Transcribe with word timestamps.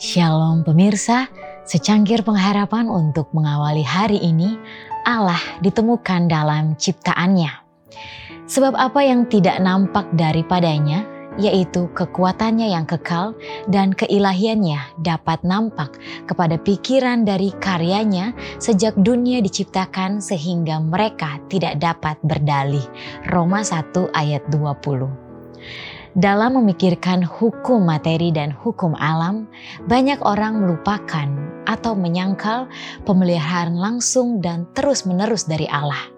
Shalom 0.00 0.64
pemirsa, 0.64 1.28
secangkir 1.68 2.24
pengharapan 2.24 2.88
untuk 2.88 3.28
mengawali 3.36 3.84
hari 3.84 4.16
ini, 4.16 4.56
Allah 5.04 5.36
ditemukan 5.60 6.24
dalam 6.24 6.72
ciptaannya. 6.72 7.52
Sebab 8.48 8.80
apa 8.80 9.04
yang 9.04 9.28
tidak 9.28 9.60
nampak 9.60 10.08
daripadanya, 10.16 11.04
yaitu 11.36 11.92
kekuatannya 11.92 12.72
yang 12.72 12.88
kekal 12.88 13.36
dan 13.68 13.92
keilahiannya 13.92 15.04
dapat 15.04 15.44
nampak 15.44 16.00
kepada 16.24 16.56
pikiran 16.56 17.28
dari 17.28 17.52
karyanya 17.60 18.32
sejak 18.56 18.96
dunia 18.96 19.44
diciptakan 19.44 20.24
sehingga 20.24 20.80
mereka 20.80 21.36
tidak 21.52 21.76
dapat 21.76 22.16
berdalih. 22.24 22.88
Roma 23.28 23.60
1 23.60 24.16
ayat 24.16 24.48
20. 24.48 25.99
Dalam 26.18 26.58
memikirkan 26.58 27.22
hukum 27.22 27.86
materi 27.86 28.34
dan 28.34 28.50
hukum 28.50 28.98
alam, 28.98 29.46
banyak 29.86 30.18
orang 30.26 30.58
melupakan 30.58 31.30
atau 31.70 31.94
menyangkal 31.94 32.66
pemeliharaan 33.06 33.78
langsung 33.78 34.42
dan 34.42 34.66
terus-menerus 34.74 35.46
dari 35.46 35.70
Allah. 35.70 36.10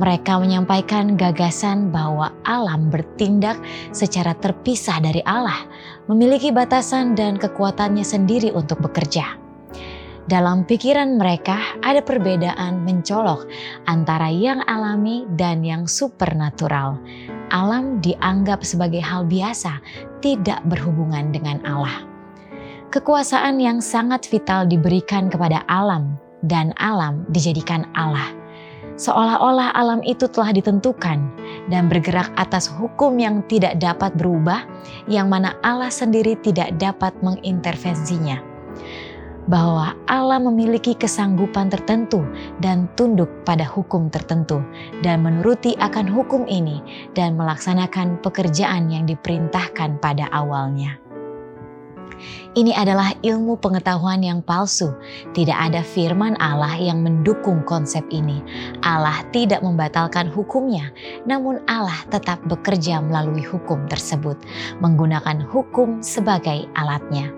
Mereka 0.00 0.40
menyampaikan 0.40 1.20
gagasan 1.20 1.92
bahwa 1.92 2.32
alam 2.48 2.88
bertindak 2.88 3.60
secara 3.92 4.32
terpisah 4.32 4.96
dari 5.04 5.20
Allah, 5.28 5.60
memiliki 6.08 6.48
batasan 6.48 7.12
dan 7.12 7.36
kekuatannya 7.36 8.08
sendiri 8.08 8.48
untuk 8.56 8.80
bekerja. 8.80 9.36
Dalam 10.24 10.64
pikiran 10.64 11.20
mereka 11.20 11.76
ada 11.84 12.00
perbedaan 12.00 12.84
mencolok 12.84 13.44
antara 13.88 14.32
yang 14.32 14.64
alami 14.64 15.28
dan 15.36 15.64
yang 15.64 15.84
supernatural 15.88 17.00
alam 17.52 18.00
dianggap 18.00 18.64
sebagai 18.64 19.02
hal 19.02 19.28
biasa, 19.28 19.80
tidak 20.24 20.60
berhubungan 20.66 21.30
dengan 21.34 21.60
Allah. 21.68 22.04
Kekuasaan 22.88 23.60
yang 23.60 23.84
sangat 23.84 24.24
vital 24.32 24.64
diberikan 24.64 25.28
kepada 25.28 25.60
alam, 25.68 26.16
dan 26.46 26.72
alam 26.80 27.28
dijadikan 27.28 27.84
Allah. 27.92 28.32
Seolah-olah 28.98 29.76
alam 29.78 30.02
itu 30.02 30.26
telah 30.26 30.50
ditentukan 30.50 31.22
dan 31.70 31.86
bergerak 31.86 32.34
atas 32.34 32.66
hukum 32.66 33.14
yang 33.20 33.46
tidak 33.46 33.78
dapat 33.78 34.10
berubah, 34.18 34.66
yang 35.06 35.30
mana 35.30 35.54
Allah 35.62 35.92
sendiri 35.92 36.34
tidak 36.40 36.74
dapat 36.82 37.14
mengintervensinya 37.22 38.47
bahwa 39.48 39.96
Allah 40.06 40.38
memiliki 40.38 40.92
kesanggupan 40.94 41.72
tertentu 41.72 42.22
dan 42.60 42.86
tunduk 42.94 43.28
pada 43.48 43.64
hukum 43.64 44.12
tertentu 44.12 44.60
dan 45.00 45.24
menuruti 45.24 45.74
akan 45.80 46.06
hukum 46.06 46.44
ini 46.46 46.84
dan 47.16 47.34
melaksanakan 47.34 48.20
pekerjaan 48.20 48.92
yang 48.92 49.08
diperintahkan 49.08 49.98
pada 49.98 50.28
awalnya. 50.30 51.00
Ini 52.58 52.74
adalah 52.74 53.14
ilmu 53.22 53.62
pengetahuan 53.62 54.26
yang 54.26 54.42
palsu. 54.42 54.90
Tidak 55.30 55.54
ada 55.54 55.86
firman 55.86 56.34
Allah 56.42 56.74
yang 56.74 57.06
mendukung 57.06 57.62
konsep 57.62 58.02
ini. 58.10 58.42
Allah 58.82 59.22
tidak 59.30 59.62
membatalkan 59.62 60.26
hukumnya, 60.26 60.90
namun 61.22 61.62
Allah 61.70 62.02
tetap 62.10 62.42
bekerja 62.50 62.98
melalui 62.98 63.46
hukum 63.46 63.86
tersebut, 63.86 64.34
menggunakan 64.82 65.38
hukum 65.46 66.02
sebagai 66.02 66.66
alatnya. 66.74 67.30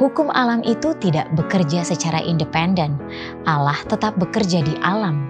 Hukum 0.00 0.32
alam 0.32 0.64
itu 0.64 0.96
tidak 0.96 1.28
bekerja 1.36 1.84
secara 1.84 2.24
independen. 2.24 2.96
Allah 3.44 3.76
tetap 3.84 4.16
bekerja 4.16 4.64
di 4.64 4.72
alam. 4.80 5.28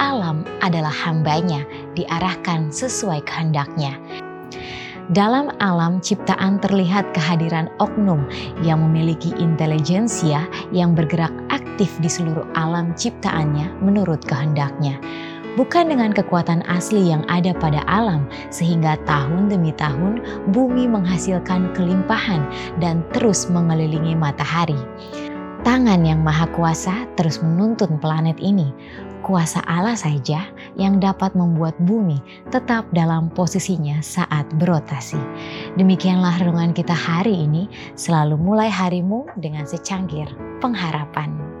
Alam 0.00 0.46
adalah 0.64 0.92
hambanya, 0.92 1.66
diarahkan 1.92 2.72
sesuai 2.72 3.26
kehendaknya. 3.28 3.98
Dalam 5.08 5.48
alam 5.60 6.04
ciptaan 6.04 6.60
terlihat 6.60 7.16
kehadiran 7.16 7.72
oknum 7.80 8.28
yang 8.60 8.84
memiliki 8.84 9.32
intelijensia 9.40 10.44
yang 10.68 10.92
bergerak 10.92 11.32
aktif 11.48 11.88
di 12.04 12.12
seluruh 12.12 12.44
alam 12.52 12.92
ciptaannya 12.92 13.72
menurut 13.80 14.20
kehendaknya 14.28 15.00
bukan 15.58 15.90
dengan 15.90 16.14
kekuatan 16.14 16.62
asli 16.70 17.10
yang 17.10 17.26
ada 17.26 17.50
pada 17.50 17.82
alam, 17.90 18.30
sehingga 18.54 18.94
tahun 19.10 19.50
demi 19.50 19.74
tahun 19.74 20.22
bumi 20.54 20.86
menghasilkan 20.86 21.74
kelimpahan 21.74 22.46
dan 22.78 23.02
terus 23.10 23.50
mengelilingi 23.50 24.14
matahari. 24.14 24.78
Tangan 25.66 26.06
yang 26.06 26.22
maha 26.22 26.46
kuasa 26.54 27.10
terus 27.18 27.42
menuntun 27.42 27.98
planet 27.98 28.38
ini. 28.38 28.70
Kuasa 29.26 29.60
Allah 29.66 29.98
saja 29.98 30.46
yang 30.78 31.02
dapat 31.02 31.34
membuat 31.34 31.74
bumi 31.82 32.22
tetap 32.54 32.86
dalam 32.94 33.28
posisinya 33.34 33.98
saat 33.98 34.46
berotasi. 34.62 35.18
Demikianlah 35.74 36.38
renungan 36.38 36.70
kita 36.70 36.94
hari 36.94 37.44
ini. 37.44 37.66
Selalu 37.98 38.38
mulai 38.38 38.70
harimu 38.70 39.26
dengan 39.36 39.66
secangkir 39.66 40.30
pengharapan. 40.62 41.57